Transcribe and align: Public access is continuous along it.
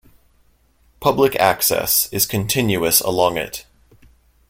Public 0.99 1.35
access 1.35 2.11
is 2.11 2.25
continuous 2.25 3.01
along 3.01 3.37
it. 3.37 3.67